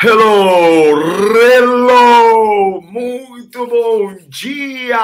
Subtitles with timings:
[0.00, 0.96] Hello,
[1.34, 4.96] hello, muito bom dia!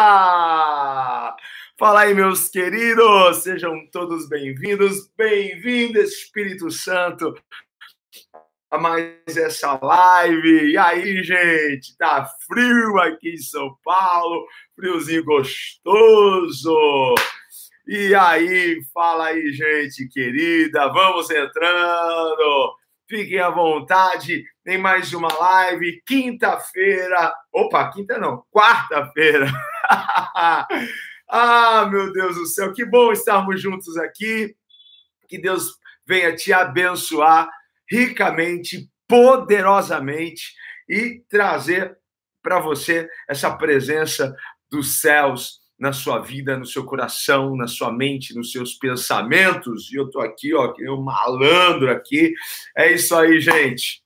[1.77, 7.35] Fala aí, meus queridos, sejam todos bem-vindos, bem-vindo, Espírito Santo,
[8.71, 10.71] a mais essa live.
[10.71, 17.17] E aí, gente, tá frio aqui em São Paulo, friozinho gostoso.
[17.89, 22.77] E aí, fala aí, gente querida, vamos entrando.
[23.09, 27.35] Fiquem à vontade em mais uma live, quinta-feira.
[27.53, 29.47] Opa, quinta não, quarta-feira.
[31.29, 34.57] ah, meu Deus do céu, que bom estarmos juntos aqui.
[35.29, 37.51] Que Deus venha te abençoar
[37.91, 40.55] ricamente, poderosamente
[40.89, 41.97] e trazer
[42.43, 44.35] para você essa presença
[44.71, 49.91] dos céus na sua vida, no seu coração, na sua mente, nos seus pensamentos.
[49.93, 52.33] E eu tô aqui, ó, eu malandro aqui.
[52.77, 54.04] É isso aí, gente.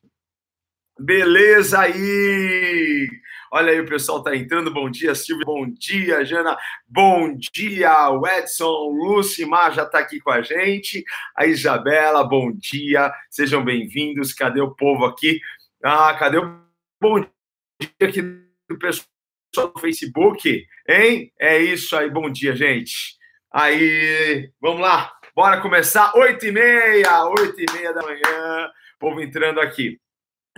[0.99, 3.09] Beleza aí.
[3.51, 4.73] Olha aí, o pessoal tá entrando.
[4.73, 5.45] Bom dia, Silvia.
[5.47, 6.57] Bom dia, Jana.
[6.87, 8.91] Bom dia, o Edson.
[8.91, 11.05] Lucimar já tá aqui com a gente.
[11.37, 13.13] A Isabela, bom dia.
[13.31, 14.33] Sejam bem-vindos.
[14.33, 15.41] Cadê o povo aqui?
[15.83, 16.61] Ah, cadê o
[17.01, 18.23] bom dia aqui
[18.69, 19.09] do pessoal?
[19.57, 21.33] no Facebook, hein?
[21.39, 23.17] É isso aí, bom dia, gente.
[23.51, 29.61] Aí, vamos lá, bora começar, oito e meia, oito e meia da manhã, povo entrando
[29.61, 29.99] aqui.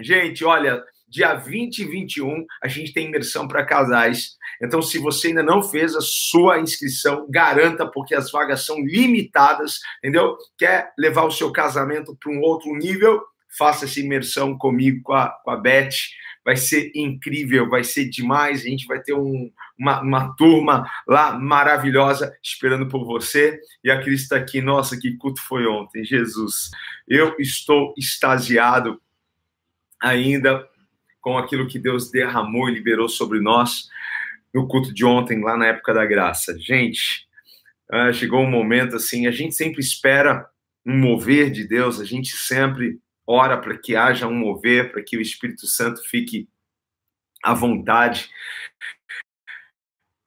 [0.03, 4.37] Gente, olha, dia 20 e 21, a gente tem imersão para casais.
[4.63, 9.81] Então, se você ainda não fez a sua inscrição, garanta, porque as vagas são limitadas,
[9.99, 10.37] entendeu?
[10.59, 13.23] Quer levar o seu casamento para um outro nível?
[13.59, 15.91] Faça essa imersão comigo, com a, com a Beth
[16.45, 18.61] vai ser incrível, vai ser demais.
[18.61, 23.61] A gente vai ter um, uma, uma, turma lá maravilhosa esperando por você.
[23.85, 24.61] E a Cris está aqui.
[24.61, 26.71] Nossa, que culto foi ontem, Jesus.
[27.07, 29.01] Eu estou extasiado
[30.01, 30.67] ainda
[31.21, 33.89] com aquilo que Deus derramou e liberou sobre nós
[34.53, 36.59] no culto de ontem, lá na época da graça.
[36.59, 37.29] Gente,
[37.93, 40.49] uh, chegou um momento assim, a gente sempre espera
[40.85, 45.17] um mover de Deus, a gente sempre ora para que haja um mover, para que
[45.17, 46.49] o Espírito Santo fique
[47.45, 48.29] à vontade.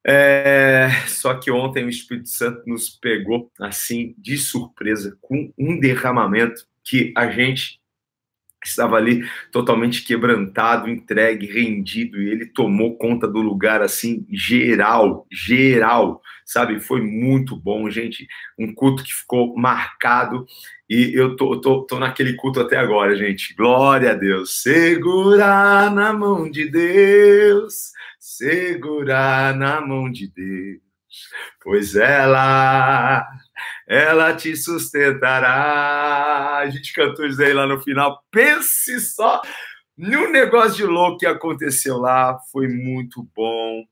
[0.06, 6.68] É, só que ontem o Espírito Santo nos pegou assim de surpresa com um derramamento
[6.84, 7.82] que a gente
[8.68, 16.22] estava ali totalmente quebrantado, entregue, rendido, e ele tomou conta do lugar assim, geral, geral,
[16.46, 16.80] sabe?
[16.80, 18.28] Foi muito bom, gente.
[18.58, 20.46] Um culto que ficou marcado,
[20.90, 23.54] e eu tô, tô, tô naquele culto até agora, gente.
[23.56, 24.62] Glória a Deus.
[24.62, 30.82] Segurar na mão de Deus, segurar na mão de Deus,
[31.64, 33.26] pois ela
[33.88, 36.58] ela te sustentará.
[36.58, 38.24] A gente cantou isso aí lá no final.
[38.32, 39.42] Pense só
[39.98, 42.38] num negócio de louco que aconteceu lá.
[42.52, 43.84] Foi muito bom.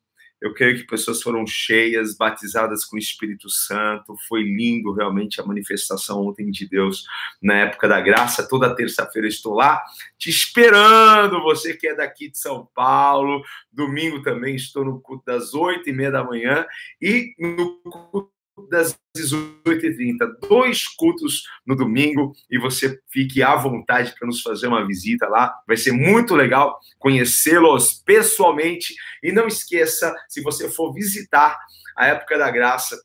[0.41, 4.15] Eu creio que pessoas foram cheias, batizadas com o Espírito Santo.
[4.27, 7.05] Foi lindo realmente a manifestação ontem de Deus
[7.39, 8.47] na época da graça.
[8.47, 9.79] Toda terça-feira estou lá
[10.17, 11.43] te esperando.
[11.43, 13.43] Você que é daqui de São Paulo.
[13.71, 16.65] Domingo também estou no culto das oito e meia da manhã
[16.99, 18.31] e no culto
[18.69, 20.17] das 18h30,
[20.47, 25.53] dois cultos no domingo, e você fique à vontade para nos fazer uma visita lá.
[25.67, 28.95] Vai ser muito legal conhecê-los pessoalmente.
[29.23, 31.57] E não esqueça, se você for visitar
[31.97, 32.97] a época da graça,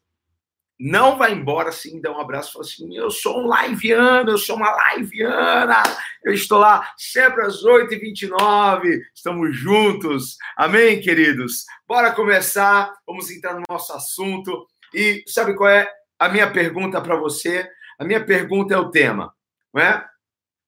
[0.79, 4.39] não vai embora assim, dá um abraço e fala assim: eu sou um liveano, eu
[4.39, 5.83] sou uma liveana,
[6.23, 10.37] eu estou lá sempre às 8h29, estamos juntos.
[10.57, 11.65] Amém, queridos?
[11.89, 14.67] Bora começar, vamos entrar no nosso assunto.
[14.95, 15.89] E sabe qual é
[16.19, 17.69] a minha pergunta para você?
[17.99, 19.33] A minha pergunta é o tema,
[19.73, 20.07] não é?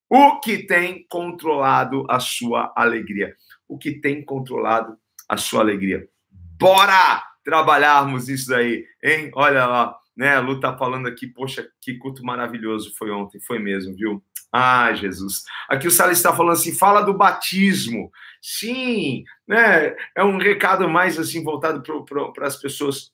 [0.09, 3.35] O que tem controlado a sua alegria?
[3.69, 4.97] O que tem controlado
[5.29, 6.09] a sua alegria?
[6.31, 9.31] Bora trabalharmos isso daí, hein?
[9.35, 10.39] Olha lá, né?
[10.41, 14.23] Lu tá falando aqui, poxa, que culto maravilhoso foi ontem, foi mesmo, viu?
[14.51, 15.45] Ah, Jesus.
[15.69, 18.11] Aqui o Salles está falando assim, fala do batismo.
[18.41, 19.95] Sim, né?
[20.17, 21.83] É um recado mais assim voltado
[22.35, 23.13] para as pessoas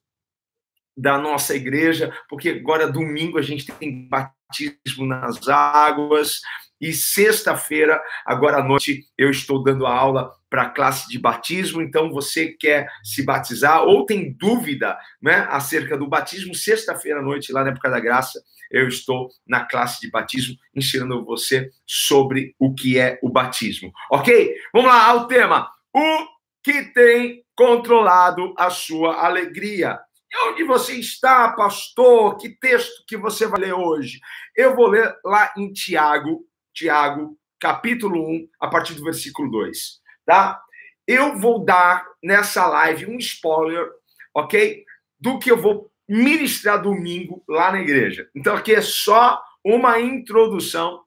[0.96, 6.40] da nossa igreja, porque agora domingo a gente tem batismo nas águas
[6.80, 11.80] e sexta-feira, agora à noite, eu estou dando a aula para a classe de batismo.
[11.80, 17.52] Então, você quer se batizar ou tem dúvida né, acerca do batismo, sexta-feira à noite,
[17.52, 22.74] lá na Época da Graça, eu estou na classe de batismo ensinando você sobre o
[22.74, 23.92] que é o batismo.
[24.10, 24.54] Ok?
[24.72, 25.70] Vamos lá ao tema.
[25.94, 26.26] O
[26.62, 29.98] que tem controlado a sua alegria?
[30.42, 32.36] Onde você está, pastor?
[32.36, 34.20] Que texto que você vai ler hoje?
[34.56, 40.60] Eu vou ler lá em Tiago, Tiago, capítulo 1, a partir do versículo 2, tá?
[41.06, 43.88] Eu vou dar nessa live um spoiler,
[44.34, 44.84] ok?
[45.20, 48.28] Do que eu vou ministrar domingo lá na igreja.
[48.34, 51.02] Então aqui é só uma introdução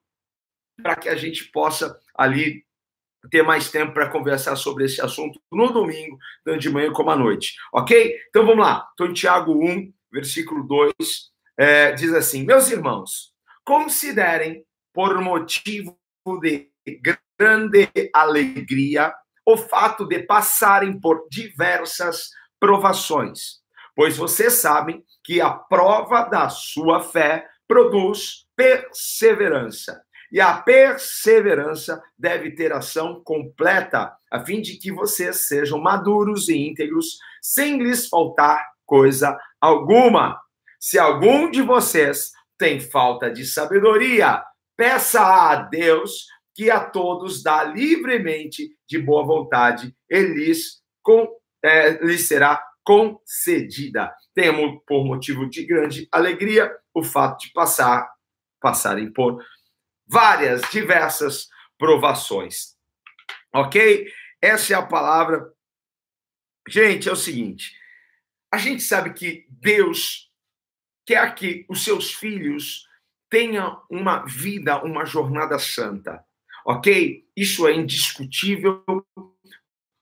[0.82, 2.66] para que a gente possa ali
[3.30, 7.16] ter mais tempo para conversar sobre esse assunto no domingo, tanto de manhã como à
[7.16, 8.16] noite, ok?
[8.30, 8.88] Então vamos lá.
[9.02, 10.94] Em Tiago 1, versículo 2,
[11.58, 13.34] é, diz assim: Meus irmãos,
[13.66, 15.98] considerem por motivo
[16.42, 16.70] de
[17.38, 19.14] grande alegria
[19.46, 22.30] o fato de passarem por diversas
[22.60, 23.62] provações,
[23.96, 30.02] pois vocês sabem que a prova da sua fé produz perseverança.
[30.32, 36.58] E a perseverança deve ter ação completa, a fim de que vocês sejam maduros e
[36.58, 40.40] íntegros, sem lhes faltar coisa alguma.
[40.80, 44.44] Se algum de vocês tem falta de sabedoria,
[44.76, 51.28] peça a Deus que a todos dá livremente de boa vontade, e lhes, com,
[51.64, 54.12] é, lhes será concedida.
[54.34, 58.10] Temos por motivo de grande alegria o fato de passar
[58.60, 59.44] passarem por
[60.08, 62.76] várias, diversas provações.
[63.54, 64.12] Ok?
[64.42, 65.52] Essa é a palavra.
[66.68, 67.74] Gente, é o seguinte:
[68.52, 70.32] a gente sabe que Deus
[71.06, 72.88] quer que os seus filhos
[73.30, 76.24] tenham uma vida, uma jornada santa.
[76.66, 77.26] Ok?
[77.36, 78.84] Isso é indiscutível.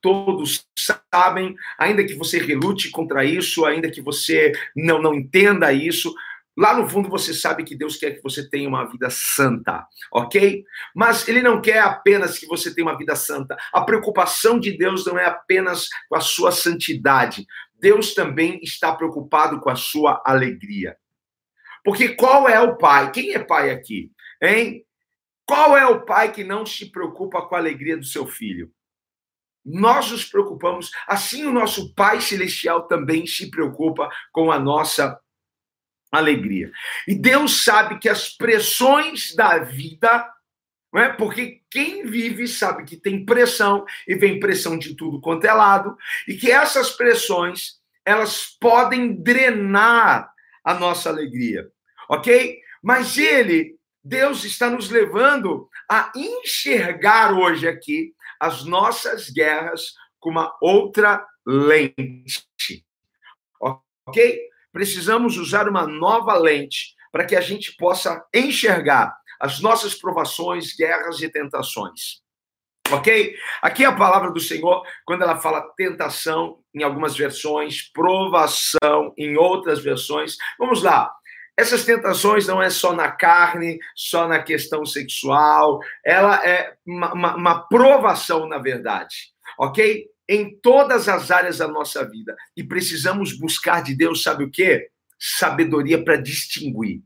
[0.01, 0.67] Todos
[1.11, 6.13] sabem, ainda que você relute contra isso, ainda que você não, não entenda isso,
[6.57, 10.63] Lá no fundo você sabe que Deus quer que você tenha uma vida santa, ok?
[10.95, 13.57] Mas Ele não quer apenas que você tenha uma vida santa.
[13.73, 17.45] A preocupação de Deus não é apenas com a sua santidade.
[17.79, 20.95] Deus também está preocupado com a sua alegria.
[21.83, 23.11] Porque qual é o pai?
[23.11, 24.11] Quem é pai aqui?
[24.41, 24.85] Hein?
[25.45, 28.71] Qual é o pai que não se preocupa com a alegria do seu filho?
[29.63, 35.19] Nós nos preocupamos, assim o nosso Pai Celestial também se preocupa com a nossa
[36.11, 36.71] alegria.
[37.07, 40.27] E Deus sabe que as pressões da vida,
[40.93, 41.09] não é?
[41.13, 45.95] porque quem vive sabe que tem pressão e vem pressão de tudo quanto é lado,
[46.27, 50.29] e que essas pressões elas podem drenar
[50.63, 51.67] a nossa alegria,
[52.07, 52.59] ok?
[52.81, 60.55] Mas Ele, Deus está nos levando a enxergar hoje aqui as nossas guerras com uma
[60.61, 62.85] outra lente,
[63.59, 64.54] ok?
[64.75, 71.21] Precisamos usar uma nova lente para que a gente possa enxergar as nossas provações, guerras
[71.21, 72.21] e tentações.
[72.91, 73.33] Ok?
[73.61, 79.37] Aqui é a palavra do Senhor, quando ela fala tentação em algumas versões, provação em
[79.37, 80.35] outras versões.
[80.59, 81.09] Vamos lá.
[81.55, 87.35] Essas tentações não é só na carne, só na questão sexual, ela é uma, uma,
[87.37, 89.15] uma provação, na verdade.
[89.57, 90.05] Ok?
[90.27, 92.35] Em todas as áreas da nossa vida.
[92.55, 94.89] E precisamos buscar de Deus, sabe o quê?
[95.19, 97.01] Sabedoria para distinguir.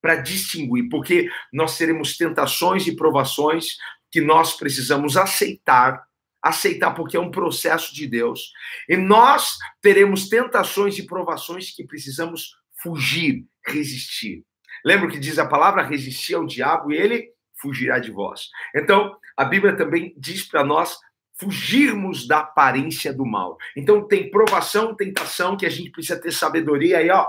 [0.00, 3.76] Para distinguir, porque nós teremos tentações e provações
[4.10, 6.02] que nós precisamos aceitar,
[6.42, 8.52] aceitar porque é um processo de Deus.
[8.88, 14.44] E nós teremos tentações e provações que precisamos fugir, resistir.
[14.84, 17.28] Lembra que diz a palavra resistir ao diabo e ele
[17.60, 18.48] fugirá de vós.
[18.74, 20.98] Então, a Bíblia também diz para nós
[21.38, 23.56] fugirmos da aparência do mal.
[23.76, 27.26] Então tem provação, tentação que a gente precisa ter sabedoria aí, ó.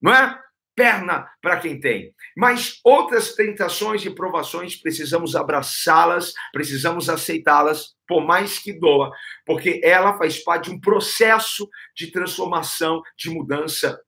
[0.00, 0.38] Não é?
[0.74, 2.12] Perna para quem tem.
[2.36, 9.12] Mas outras tentações e provações precisamos abraçá-las, precisamos aceitá-las, por mais que doa,
[9.46, 14.00] porque ela faz parte de um processo de transformação, de mudança,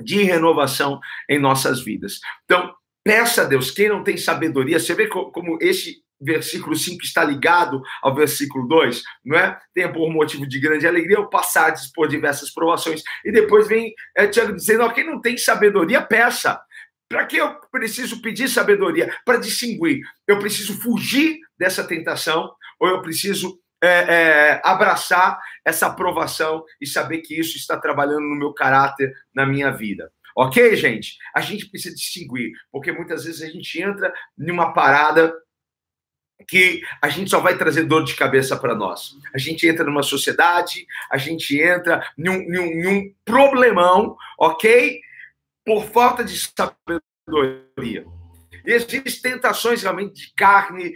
[0.00, 2.20] de renovação em nossas vidas.
[2.44, 7.24] Então, peça a Deus, quem não tem sabedoria, você vê como esse versículo 5 está
[7.24, 9.58] ligado ao versículo 2, não é?
[9.72, 13.02] Tenha por motivo de grande alegria o passar por diversas provações.
[13.24, 16.60] E depois vem é, Tiago dizendo: ó, quem não tem sabedoria, peça.
[17.08, 19.12] Para que eu preciso pedir sabedoria?
[19.24, 20.00] Para distinguir.
[20.28, 27.18] Eu preciso fugir dessa tentação ou eu preciso é, é, abraçar essa aprovação e saber
[27.18, 30.12] que isso está trabalhando no meu caráter, na minha vida.
[30.36, 31.16] Ok, gente?
[31.34, 35.34] A gente precisa distinguir, porque muitas vezes a gente entra numa parada
[36.46, 39.16] que a gente só vai trazer dor de cabeça para nós.
[39.34, 45.00] A gente entra numa sociedade, a gente entra num, num, num problemão, ok?
[45.64, 48.04] Por falta de sabedoria.
[48.64, 50.94] E existem tentações realmente de carne,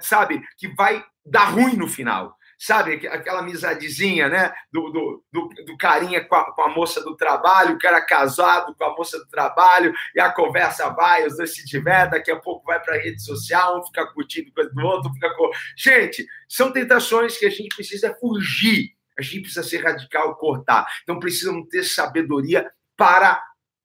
[0.00, 2.37] sabe, que vai dar ruim no final.
[2.58, 4.52] Sabe, aquela amizadezinha, né?
[4.72, 8.74] Do, do, do, do carinha com a, com a, moça do trabalho, o cara casado
[8.74, 12.36] com a moça do trabalho, e a conversa vai, os dois se divertem, daqui a
[12.36, 15.28] pouco vai para a rede social, um fica curtindo coisa do outro, fica.
[15.76, 20.84] Gente, são tentações que a gente precisa fugir, a gente precisa ser radical, cortar.
[21.04, 23.40] Então precisamos ter sabedoria para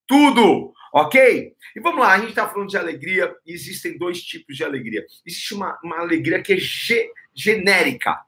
[0.08, 1.54] tudo, ok?
[1.76, 5.06] E vamos lá, a gente está falando de alegria, e existem dois tipos de alegria.
[5.26, 8.20] Existe uma, uma alegria que é ge, genérica,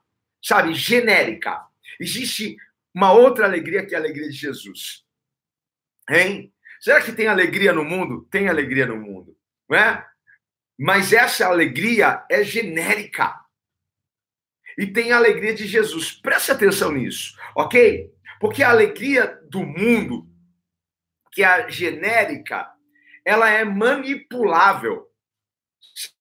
[0.45, 0.75] sabe?
[0.75, 1.65] Genérica.
[1.99, 2.55] Existe
[2.93, 5.03] uma outra alegria que é a alegria de Jesus.
[6.07, 6.53] Hein?
[6.79, 8.27] Será que tem alegria no mundo?
[8.29, 9.35] Tem alegria no mundo,
[9.67, 10.05] não é?
[10.77, 13.41] Mas essa alegria é genérica.
[14.77, 16.11] E tem a alegria de Jesus.
[16.11, 18.13] Preste atenção nisso, ok?
[18.39, 20.29] Porque a alegria do mundo,
[21.31, 22.69] que é a genérica,
[23.23, 25.09] ela é manipulável,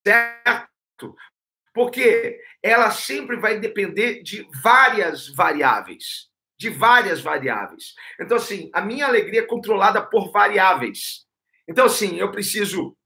[0.07, 1.15] certo?
[1.75, 6.29] Porque ela sempre vai depender de várias variáveis.
[6.57, 7.95] De várias variáveis.
[8.19, 11.27] Então, assim, a minha alegria é controlada por variáveis.
[11.69, 12.97] Então, assim, eu preciso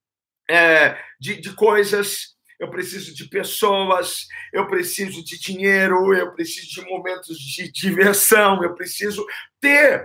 [0.49, 6.89] é, de, de coisas eu preciso de pessoas, eu preciso de dinheiro, eu preciso de
[6.89, 9.25] momentos de diversão, eu preciso
[9.61, 10.05] ter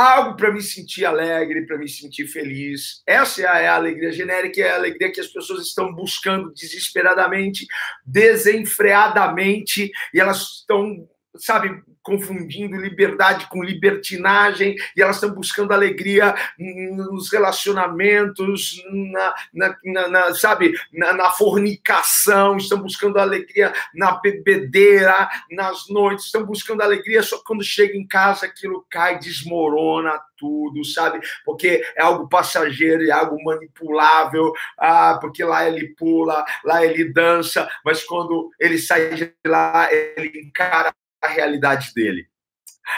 [0.00, 3.02] algo para me sentir alegre, para me sentir feliz.
[3.06, 7.66] Essa é a alegria genérica, é a alegria que as pessoas estão buscando desesperadamente,
[8.04, 11.06] desenfreadamente, e elas estão,
[11.40, 20.08] sabe, confundindo liberdade com libertinagem, e elas estão buscando alegria nos relacionamentos, na, na, na,
[20.08, 27.40] na sabe, na, fornicação, estão buscando alegria na bebedeira, nas noites, estão buscando alegria, só
[27.44, 31.20] quando chega em casa aquilo cai, desmorona tudo, sabe?
[31.44, 37.68] Porque é algo passageiro, é algo manipulável, ah, porque lá ele pula, lá ele dança,
[37.84, 42.28] mas quando ele sai de lá, ele encara a realidade dele.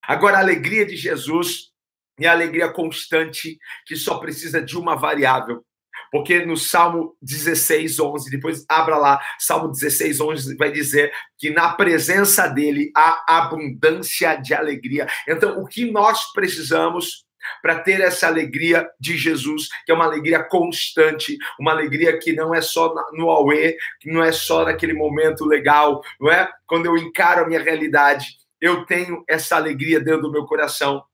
[0.04, 1.72] Agora, a alegria de Jesus
[2.20, 5.64] é a alegria constante que só precisa de uma variável.
[6.10, 11.72] Porque no Salmo 16, 11, depois abra lá, Salmo 16, 11 vai dizer que na
[11.72, 15.06] presença dele há abundância de alegria.
[15.26, 17.24] Então, o que nós precisamos
[17.60, 22.54] para ter essa alegria de Jesus, que é uma alegria constante, uma alegria que não
[22.54, 26.50] é só no Aue, que não é só naquele momento legal, não é?
[26.66, 31.04] Quando eu encaro a minha realidade, eu tenho essa alegria dentro do meu coração.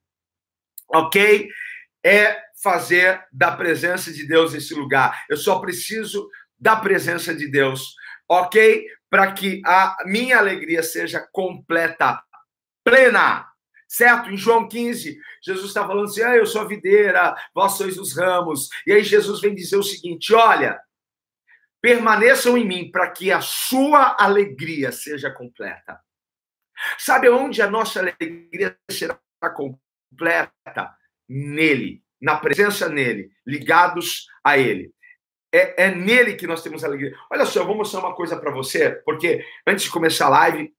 [0.88, 1.48] Ok?
[2.04, 5.24] É fazer da presença de Deus esse lugar.
[5.28, 7.94] Eu só preciso da presença de Deus,
[8.28, 8.84] ok?
[9.08, 12.20] Para que a minha alegria seja completa,
[12.84, 13.46] plena
[13.88, 14.30] certo?
[14.30, 18.14] Em João 15, Jesus está falando assim: ah, eu sou a videira, vós sois os
[18.14, 18.68] ramos.
[18.86, 20.78] E aí Jesus vem dizer o seguinte: olha,
[21.80, 25.98] permaneçam em mim para que a sua alegria seja completa.
[26.98, 29.18] Sabe onde a nossa alegria será
[29.54, 30.94] completa?
[31.28, 34.92] Nele, na presença nele, ligados a ele.
[35.52, 37.14] É, é, nele que nós temos alegria.
[37.30, 40.74] Olha só, eu vou mostrar uma coisa para você, porque antes de começar a live,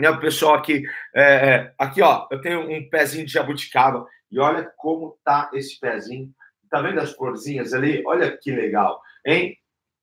[0.00, 0.82] né, o pessoal aqui,
[1.14, 5.78] é, é, aqui ó, eu tenho um pezinho de jabuticaba e olha como tá esse
[5.78, 6.30] pezinho.
[6.70, 8.02] Tá vendo as florzinhas ali?
[8.06, 9.56] Olha que legal, hein?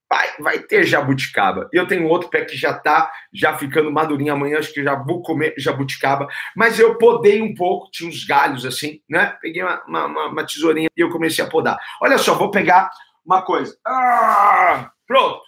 [0.10, 1.70] Vai, vai ter jabuticaba.
[1.74, 5.22] Eu tenho outro pé que já tá já ficando madurinho amanhã, acho que já vou
[5.22, 6.28] comer jabuticaba.
[6.56, 9.38] Mas eu podei um pouco, tinha uns galhos assim, né?
[9.42, 11.78] Peguei uma, uma, uma tesourinha e eu comecei a podar.
[12.02, 12.90] Olha só, vou pegar
[13.26, 13.78] uma coisa.
[13.86, 15.42] Ah, pronto.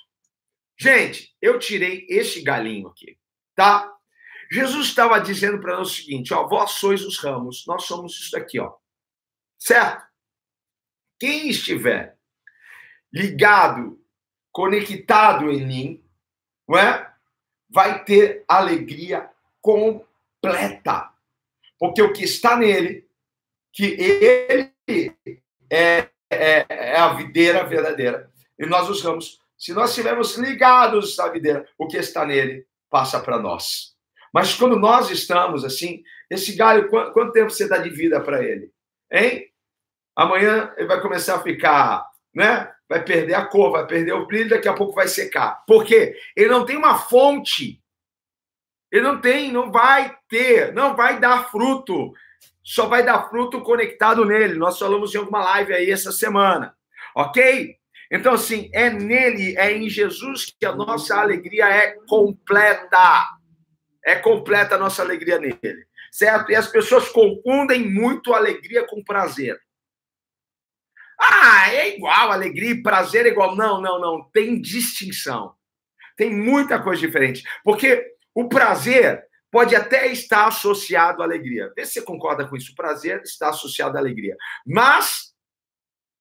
[0.78, 3.18] Gente, eu tirei esse galinho aqui,
[3.56, 3.90] tá?
[4.52, 8.32] Jesus estava dizendo para nós o seguinte: ó, vós sois os ramos, nós somos isso
[8.32, 8.74] daqui, ó.
[9.58, 10.06] Certo?
[11.20, 12.18] Quem estiver
[13.12, 14.00] ligado,
[14.52, 16.04] conectado em mim,
[16.68, 17.10] não é?
[17.70, 19.30] vai ter alegria
[19.62, 21.12] completa.
[21.78, 23.08] Porque o que está nele,
[23.72, 24.74] que ele
[25.70, 29.40] é, é, é a videira verdadeira, e nós os ramos.
[29.58, 33.96] Se nós estivermos ligados à videira, o que está nele passa para nós.
[34.34, 38.72] Mas quando nós estamos assim, esse galho, quanto tempo você dá de vida para ele?
[39.12, 39.48] Hein?
[40.16, 42.72] Amanhã ele vai começar a ficar, né?
[42.88, 45.64] Vai perder a cor, vai perder o brilho, daqui a pouco vai secar.
[45.66, 46.16] Por quê?
[46.36, 47.82] Ele não tem uma fonte.
[48.92, 52.12] Ele não tem, não vai ter, não vai dar fruto.
[52.64, 54.56] Só vai dar fruto conectado nele.
[54.56, 56.76] Nós falamos em alguma live aí essa semana.
[57.16, 57.76] Ok?
[58.12, 63.39] Então, assim, é nele, é em Jesus que a nossa alegria é completa.
[64.06, 65.86] É completa a nossa alegria nele.
[66.12, 66.52] Certo?
[66.52, 69.60] E as pessoas confundem muito alegria com prazer.
[71.20, 73.56] Ah, é igual, alegria e prazer é igual.
[73.56, 74.30] Não, não, não.
[74.32, 75.54] Tem distinção.
[76.16, 77.44] Tem muita coisa diferente.
[77.64, 81.72] Porque o prazer pode até estar associado à alegria.
[81.76, 82.72] Vê se você concorda com isso.
[82.72, 84.38] O prazer está associado à alegria.
[84.66, 85.34] Mas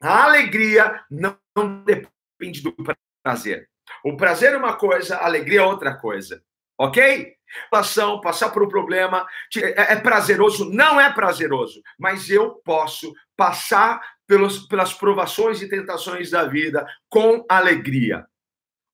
[0.00, 1.38] a alegria não
[1.84, 2.74] depende do
[3.22, 3.68] prazer.
[4.04, 6.42] O prazer é uma coisa, a alegria é outra coisa.
[6.78, 7.34] Ok?
[7.70, 10.70] Passão, passar por um problema é, é prazeroso?
[10.70, 17.44] Não é prazeroso, mas eu posso passar pelos, pelas provações e tentações da vida com
[17.48, 18.26] alegria.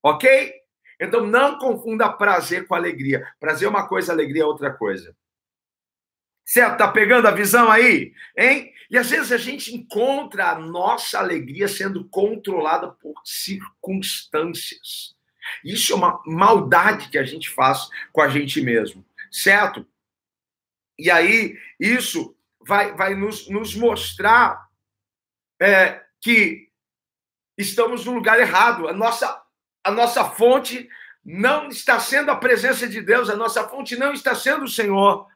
[0.02, 0.54] Ok?
[1.00, 3.26] Então não confunda prazer com alegria.
[3.40, 5.14] Prazer é uma coisa, alegria é outra coisa.
[6.46, 6.78] Certo?
[6.78, 8.12] Tá pegando a visão aí?
[8.36, 8.72] Hein?
[8.90, 15.16] E às vezes a gente encontra a nossa alegria sendo controlada por circunstâncias.
[15.64, 19.86] Isso é uma maldade que a gente faz com a gente mesmo, certo?
[20.98, 24.68] E aí, isso vai, vai nos, nos mostrar
[25.60, 26.68] é, que
[27.58, 28.88] estamos no lugar errado.
[28.88, 29.42] A nossa,
[29.84, 30.88] a nossa fonte
[31.24, 35.26] não está sendo a presença de Deus, a nossa fonte não está sendo o Senhor.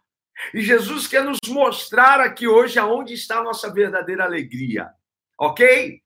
[0.54, 4.90] E Jesus quer nos mostrar aqui hoje aonde está a nossa verdadeira alegria.
[5.36, 6.00] Ok?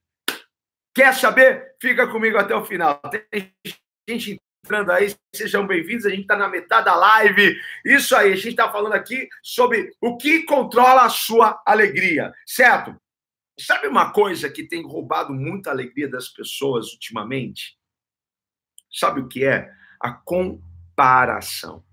[0.95, 1.77] Quer saber?
[1.81, 3.01] Fica comigo até o final.
[3.31, 3.53] Tem
[4.09, 6.07] gente entrando aí, sejam bem-vindos.
[6.07, 7.57] A gente está na metade da live.
[7.85, 12.97] Isso aí, a gente está falando aqui sobre o que controla a sua alegria, certo?
[13.59, 17.79] Sabe uma coisa que tem roubado muita alegria das pessoas ultimamente?
[18.91, 19.71] Sabe o que é?
[20.01, 21.85] A comparação.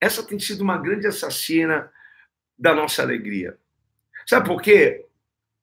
[0.00, 1.90] Essa tem sido uma grande assassina
[2.58, 3.58] da nossa alegria.
[4.26, 5.06] Sabe por quê?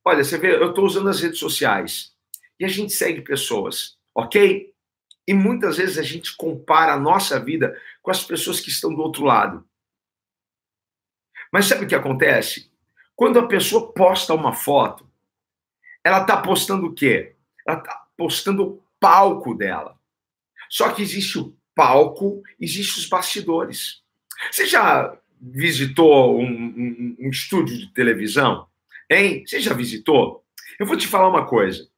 [0.04, 2.16] Olha, você vê, eu estou usando as redes sociais
[2.58, 4.71] e a gente segue pessoas, ok?
[5.26, 9.00] E muitas vezes a gente compara a nossa vida com as pessoas que estão do
[9.00, 9.64] outro lado.
[11.52, 12.70] Mas sabe o que acontece?
[13.14, 15.08] Quando a pessoa posta uma foto,
[16.02, 17.36] ela está postando o quê?
[17.66, 19.98] Ela está postando o palco dela.
[20.68, 24.02] Só que existe o palco, existe os bastidores.
[24.50, 28.66] Você já visitou um, um, um estúdio de televisão?
[29.10, 29.44] Hein?
[29.46, 30.44] Você já visitou?
[30.78, 31.88] Eu vou te falar uma coisa.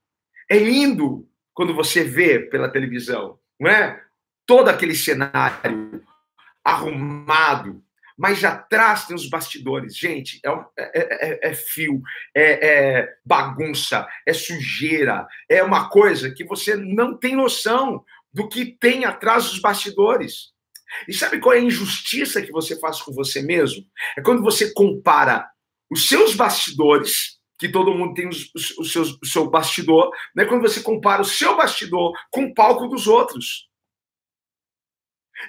[0.51, 4.03] É lindo quando você vê pela televisão, não é?
[4.47, 6.03] Todo aquele cenário
[6.63, 7.83] arrumado,
[8.17, 9.97] mas atrás tem os bastidores.
[9.97, 12.03] Gente, é, é, é, é fio,
[12.35, 19.05] é, bagunça, é sujeira, é uma coisa que você não tem noção do que tem
[19.05, 20.53] atrás dos bastidores.
[21.09, 23.85] E sabe qual é a injustiça que você faz com você mesmo?
[24.17, 25.49] É quando você compara
[25.91, 30.45] os seus bastidores que todo mundo tem os, os, seus, o seu bastidor, né?
[30.45, 33.69] quando você compara o seu bastidor com o palco dos outros.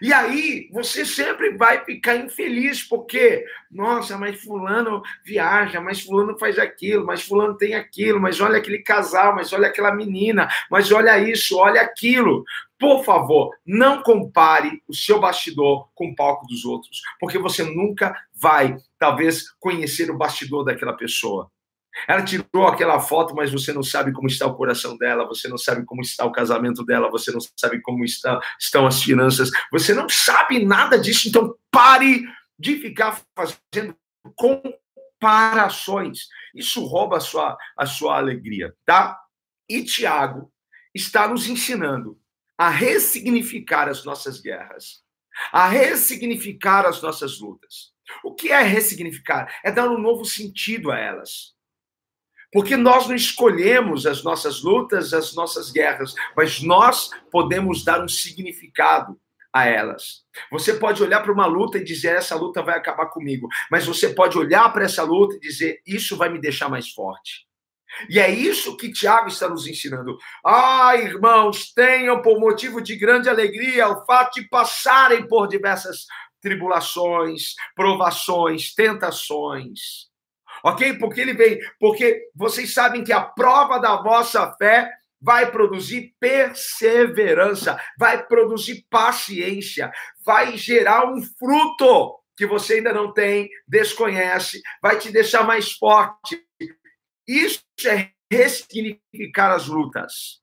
[0.02, 6.60] E aí você sempre vai ficar infeliz, porque, nossa, mas fulano viaja, mas fulano faz
[6.60, 11.18] aquilo, mas fulano tem aquilo, mas olha aquele casal, mas olha aquela menina, mas olha
[11.20, 12.44] isso, olha aquilo.
[12.78, 18.14] Por favor, não compare o seu bastidor com o palco dos outros, porque você nunca
[18.34, 21.50] vai, talvez, conhecer o bastidor daquela pessoa.
[22.08, 25.58] Ela tirou aquela foto, mas você não sabe como está o coração dela, você não
[25.58, 29.94] sabe como está o casamento dela, você não sabe como está, estão as finanças, você
[29.94, 32.24] não sabe nada disso, então pare
[32.60, 33.96] de ficar fazendo
[34.36, 36.28] comparações.
[36.54, 39.20] Isso rouba a sua, a sua alegria, tá?
[39.70, 40.52] E Tiago
[40.94, 42.20] está nos ensinando
[42.58, 45.04] a ressignificar as nossas guerras,
[45.52, 47.94] a ressignificar as nossas lutas.
[48.24, 49.60] O que é ressignificar?
[49.64, 51.55] É dar um novo sentido a elas.
[52.56, 58.08] Porque nós não escolhemos as nossas lutas, as nossas guerras, mas nós podemos dar um
[58.08, 59.20] significado
[59.52, 60.24] a elas.
[60.50, 64.08] Você pode olhar para uma luta e dizer essa luta vai acabar comigo, mas você
[64.08, 67.46] pode olhar para essa luta e dizer isso vai me deixar mais forte.
[68.10, 70.18] E é isso que Tiago está nos ensinando.
[70.46, 76.06] Ah, irmãos, tenham por motivo de grande alegria o fato de passarem por diversas
[76.40, 80.06] tribulações, provações, tentações
[80.66, 80.98] ok?
[80.98, 87.80] Porque ele vem, porque vocês sabem que a prova da vossa fé vai produzir perseverança,
[88.00, 89.92] vai produzir paciência,
[90.26, 96.44] vai gerar um fruto que você ainda não tem, desconhece, vai te deixar mais forte.
[97.28, 100.42] Isso é ressignificar as lutas.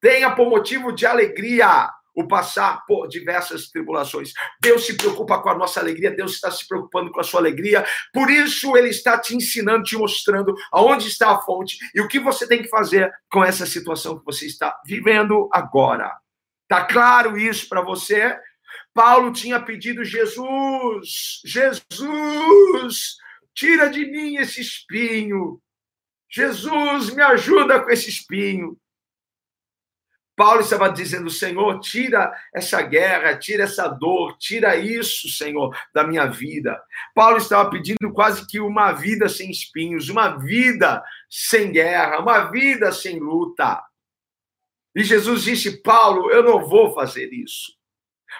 [0.00, 4.32] Tenha por motivo de alegria o passar por diversas tribulações.
[4.60, 7.84] Deus se preocupa com a nossa alegria, Deus está se preocupando com a sua alegria.
[8.12, 12.18] Por isso, Ele está te ensinando, te mostrando aonde está a fonte e o que
[12.18, 16.12] você tem que fazer com essa situação que você está vivendo agora.
[16.68, 18.36] Tá claro isso para você?
[18.94, 23.16] Paulo tinha pedido Jesus, Jesus,
[23.54, 25.60] tira de mim esse espinho.
[26.30, 28.78] Jesus, me ajuda com esse espinho.
[30.36, 36.26] Paulo estava dizendo: Senhor, tira essa guerra, tira essa dor, tira isso, Senhor, da minha
[36.26, 36.80] vida.
[37.14, 42.92] Paulo estava pedindo quase que uma vida sem espinhos, uma vida sem guerra, uma vida
[42.92, 43.82] sem luta.
[44.94, 47.72] E Jesus disse: Paulo, eu não vou fazer isso.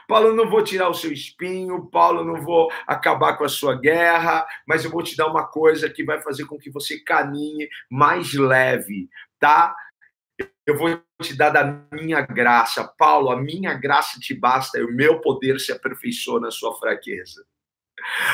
[0.08, 3.48] Paulo, eu não vou tirar o seu espinho, Paulo, eu não vou acabar com a
[3.48, 6.98] sua guerra, mas eu vou te dar uma coisa que vai fazer com que você
[7.00, 9.74] caminhe mais leve, tá?
[10.66, 12.84] Eu vou te dar da minha graça.
[12.98, 17.44] Paulo, a minha graça te basta e o meu poder se aperfeiçoa na sua fraqueza.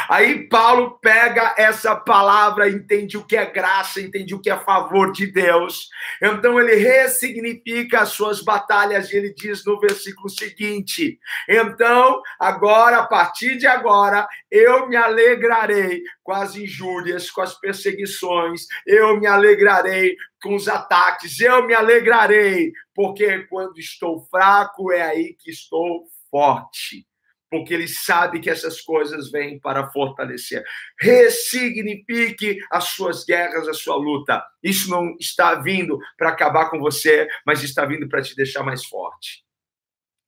[0.08, 5.12] Aí Paulo pega essa palavra, entende o que é graça, entende o que é favor
[5.12, 5.88] de Deus.
[6.22, 13.06] Então ele ressignifica as suas batalhas e ele diz no versículo seguinte: Então, agora, a
[13.06, 20.16] partir de agora, eu me alegrarei com as injúrias, com as perseguições, eu me alegrarei
[20.42, 27.07] com os ataques, eu me alegrarei, porque quando estou fraco é aí que estou forte
[27.50, 30.62] porque ele sabe que essas coisas vêm para fortalecer.
[31.00, 34.44] Ressignifique as suas guerras, a sua luta.
[34.62, 38.84] Isso não está vindo para acabar com você, mas está vindo para te deixar mais
[38.84, 39.44] forte.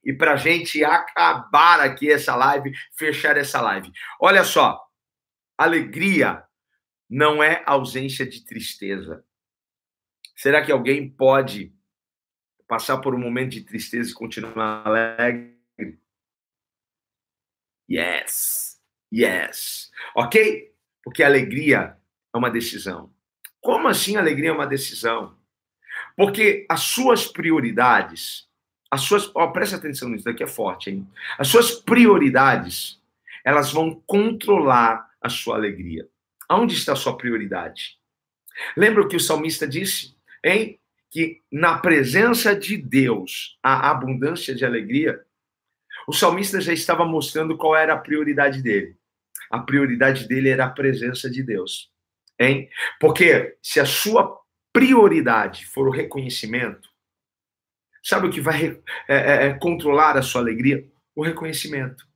[0.03, 3.91] E para a gente acabar aqui essa live, fechar essa live.
[4.19, 4.81] Olha só,
[5.59, 6.43] alegria
[7.09, 9.23] não é ausência de tristeza.
[10.35, 11.75] Será que alguém pode
[12.67, 15.60] passar por um momento de tristeza e continuar alegre?
[17.91, 18.79] Yes.
[19.13, 19.91] Yes.
[20.15, 20.73] Ok?
[21.03, 21.97] Porque alegria
[22.33, 23.11] é uma decisão.
[23.61, 25.37] Como assim alegria é uma decisão?
[26.17, 28.49] Porque as suas prioridades,
[28.91, 29.31] as suas.
[29.35, 31.09] Oh, presta atenção nisso, daqui é forte, hein?
[31.39, 33.01] As suas prioridades,
[33.45, 36.09] elas vão controlar a sua alegria.
[36.49, 37.99] Aonde está a sua prioridade?
[38.77, 40.15] Lembra o que o salmista disse?
[40.45, 40.79] Hein?
[41.11, 45.25] Que na presença de Deus há abundância de alegria.
[46.07, 48.97] O salmista já estava mostrando qual era a prioridade dele.
[49.51, 51.91] A prioridade dele era a presença de Deus.
[52.39, 52.69] Hein?
[52.99, 54.39] Porque se a sua
[54.73, 56.89] prioridade for o reconhecimento,
[58.03, 60.87] sabe o que vai é, é, é, controlar a sua alegria?
[61.15, 62.07] O reconhecimento.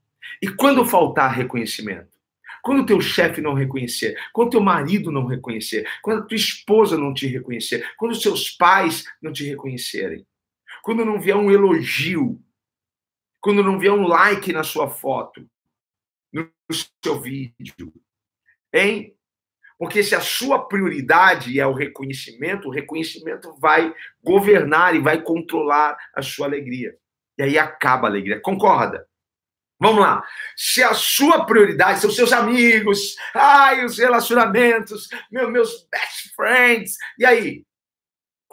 [0.40, 2.14] E quando faltar reconhecimento?
[2.62, 6.96] Quando o teu chefe não reconhecer, quando teu marido não reconhecer, quando a tua esposa
[6.96, 10.26] não te reconhecer, quando os seus pais não te reconhecerem,
[10.82, 12.40] quando não vier um elogio
[13.44, 15.46] quando não vier um like na sua foto,
[16.32, 16.48] no
[17.04, 17.92] seu vídeo.
[18.72, 19.14] Hein?
[19.78, 25.94] Porque se a sua prioridade é o reconhecimento, o reconhecimento vai governar e vai controlar
[26.14, 26.96] a sua alegria.
[27.36, 28.40] E aí acaba a alegria.
[28.40, 29.06] Concorda?
[29.78, 30.26] Vamos lá.
[30.56, 37.26] Se a sua prioridade são seus amigos, ai, os relacionamentos, meu, meus best friends, e
[37.26, 37.66] aí?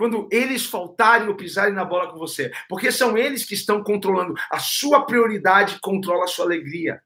[0.02, 4.34] Quando eles faltarem ou pisarem na bola com você, porque são eles que estão controlando
[4.50, 7.04] a sua prioridade, controla a sua alegria.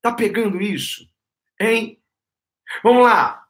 [0.00, 1.06] Tá pegando isso?
[1.60, 2.02] Hein?
[2.82, 3.46] Vamos lá.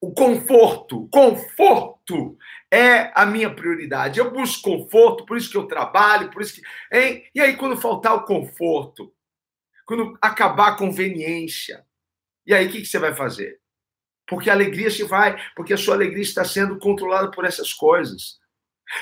[0.00, 2.36] O conforto, conforto
[2.72, 4.18] é a minha prioridade.
[4.18, 7.24] Eu busco conforto, por isso que eu trabalho, por isso que, hein?
[7.32, 9.14] E aí quando faltar o conforto,
[9.86, 11.86] quando acabar a conveniência,
[12.44, 13.60] e aí o que, que você vai fazer?
[14.28, 18.38] Porque a alegria se vai, porque a sua alegria está sendo controlada por essas coisas.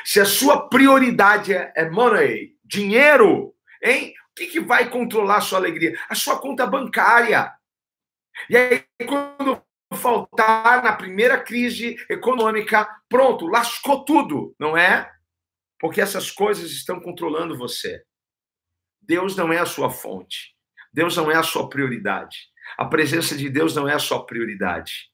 [0.05, 4.15] Se a sua prioridade é, é money, dinheiro, hein?
[4.31, 5.99] O que, que vai controlar a sua alegria?
[6.09, 7.53] A sua conta bancária.
[8.51, 9.63] E aí, quando
[9.95, 15.11] faltar na primeira crise econômica, pronto, lascou tudo, não é?
[15.81, 18.03] Porque essas coisas estão controlando você.
[19.01, 20.55] Deus não é a sua fonte.
[20.93, 22.37] Deus não é a sua prioridade.
[22.77, 25.11] A presença de Deus não é a sua prioridade.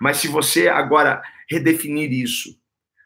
[0.00, 2.58] Mas se você agora redefinir isso,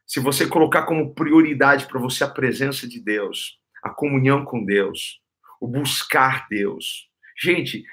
[0.06, 5.20] se você colocar como prioridade para você a presença de Deus, a comunhão com Deus,
[5.60, 7.08] o buscar Deus.
[7.40, 7.84] Gente,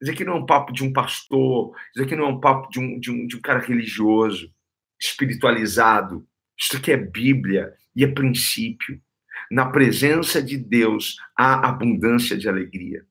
[0.00, 2.70] isso aqui não é um papo de um pastor, isso aqui não é um papo
[2.70, 4.52] de um, de um, de um cara religioso,
[5.00, 6.26] espiritualizado.
[6.58, 9.00] Isso aqui é Bíblia e é princípio.
[9.50, 13.06] Na presença de Deus há abundância de alegria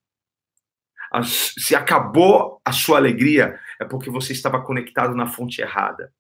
[1.24, 6.14] se acabou a sua alegria, é porque você estava conectado na fonte errada.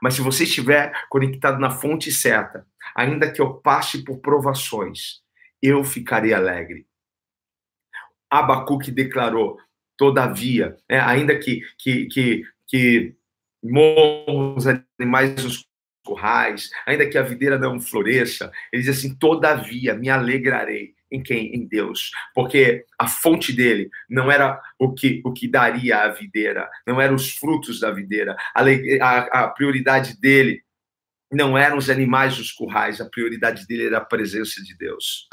[0.00, 5.20] Mas se você estiver conectado na fonte certa, ainda que eu passe por provações,
[5.62, 6.86] eu ficarei alegre.
[8.30, 9.58] Abacuque declarou,
[9.96, 13.16] todavia, é, ainda que, que, que, que
[13.62, 15.68] morram os animais nos
[16.04, 21.54] currais, ainda que a videira não floresça, ele diz assim: todavia me alegrarei em quem?
[21.54, 22.10] Em Deus.
[22.34, 27.14] Porque a fonte dele não era o que, o que daria a videira, não eram
[27.14, 28.36] os frutos da videira.
[28.54, 30.62] A, a, a prioridade dele
[31.30, 35.28] não eram os animais dos currais, a prioridade dele era a presença de Deus.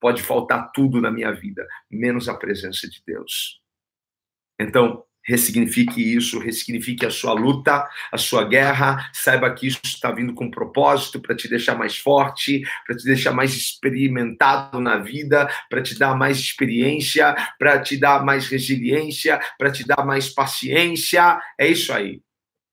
[0.00, 3.60] Pode faltar tudo na minha vida, menos a presença de Deus.
[4.58, 10.32] Então, ressignifique isso, ressignifique a sua luta, a sua guerra, saiba que isso está vindo
[10.32, 15.82] com propósito para te deixar mais forte, para te deixar mais experimentado na vida, para
[15.82, 21.40] te dar mais experiência, para te dar mais resiliência, para te dar mais paciência.
[21.58, 22.22] É isso aí.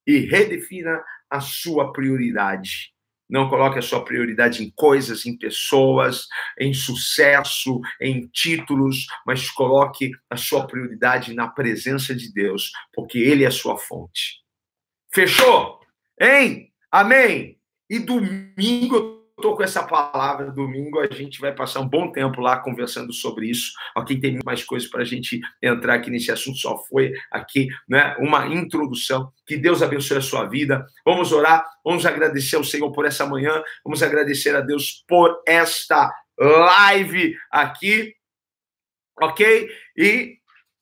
[0.06, 2.93] E redefina a sua prioridade.
[3.34, 6.28] Não coloque a sua prioridade em coisas, em pessoas,
[6.60, 13.44] em sucesso, em títulos, mas coloque a sua prioridade na presença de Deus, porque Ele
[13.44, 14.44] é a sua fonte.
[15.12, 15.80] Fechou?
[16.22, 16.72] Hein?
[16.92, 17.58] Amém?
[17.90, 22.60] E domingo estou com essa palavra domingo, a gente vai passar um bom tempo lá
[22.60, 23.74] conversando sobre isso.
[23.94, 28.16] Aqui tem mais coisas para a gente entrar aqui nesse assunto, só foi aqui né,
[28.20, 29.34] uma introdução.
[29.46, 30.86] Que Deus abençoe a sua vida.
[31.06, 36.10] Vamos orar, vamos agradecer ao Senhor por essa manhã, vamos agradecer a Deus por esta
[36.40, 38.16] live aqui,
[39.22, 39.70] ok?
[39.98, 40.38] E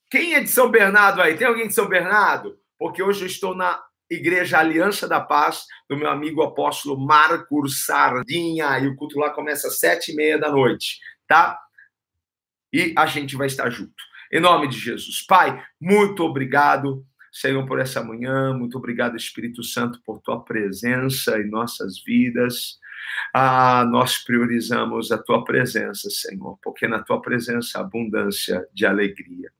[0.07, 1.35] quem é de São Bernardo aí?
[1.35, 2.59] Tem alguém de São Bernardo?
[2.77, 8.77] Porque hoje eu estou na Igreja Aliança da Paz, do meu amigo apóstolo Marcos Sardinha.
[8.77, 11.57] E o culto lá começa às sete e meia da noite, tá?
[12.73, 14.03] E a gente vai estar junto.
[14.29, 15.25] Em nome de Jesus.
[15.25, 18.53] Pai, muito obrigado, Senhor, por essa manhã.
[18.53, 22.79] Muito obrigado, Espírito Santo, por tua presença em nossas vidas.
[23.33, 29.51] Ah, nós priorizamos a tua presença, Senhor, porque na tua presença há abundância de alegria.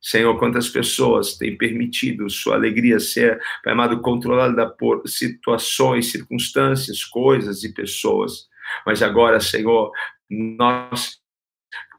[0.00, 7.64] Senhor, quantas pessoas têm permitido sua alegria ser, Pai amado, controlada por situações, circunstâncias, coisas
[7.64, 8.48] e pessoas.
[8.84, 9.90] Mas agora, Senhor,
[10.30, 11.20] nós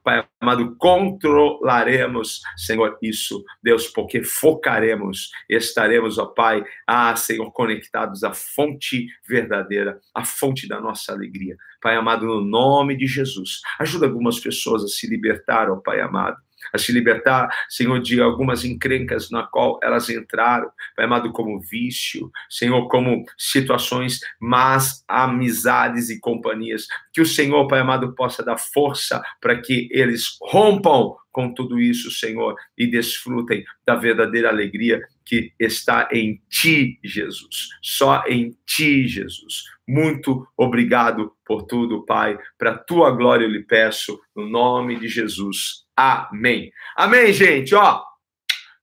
[0.07, 8.33] Pai amado, controlaremos, Senhor, isso, Deus, porque focaremos, estaremos, ó Pai, ah, Senhor, conectados à
[8.33, 11.57] fonte verdadeira, à fonte da nossa alegria.
[11.81, 16.37] Pai amado, no nome de Jesus, ajuda algumas pessoas a se libertar, ó Pai amado,
[16.73, 22.31] a se libertar, Senhor, de algumas encrencas na qual elas entraram, Pai amado, como vício,
[22.49, 26.87] Senhor, como situações más, amizades e companhias.
[27.13, 32.09] Que o Senhor, Pai amado, possa dar força para que eles rompam com tudo isso,
[32.09, 37.69] Senhor, e desfrutem da verdadeira alegria que está em Ti, Jesus.
[37.79, 39.65] Só em Ti, Jesus.
[39.87, 42.39] Muito obrigado por tudo, Pai.
[42.57, 45.85] Para Tua glória eu lhe peço, no nome de Jesus.
[45.97, 46.71] Amém.
[46.95, 47.73] Amém, gente.
[47.73, 48.03] Ó,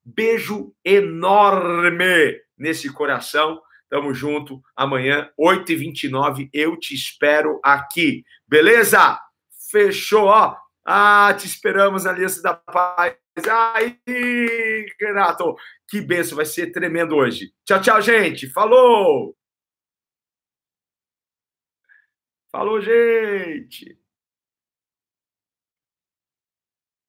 [0.05, 3.63] beijo enorme nesse coração.
[3.89, 4.61] Tamo junto.
[4.75, 8.25] Amanhã, 8h29, eu te espero aqui.
[8.49, 9.21] Beleza?
[9.71, 10.57] Fechou, ó.
[10.85, 13.17] Ah, te esperamos na Aliança da Paz.
[13.75, 13.97] Aí,
[15.01, 15.55] Renato,
[15.89, 17.53] que benção, vai ser tremendo hoje.
[17.65, 18.49] Tchau, tchau, gente.
[18.51, 19.37] Falou!
[22.51, 24.04] Falou, gente!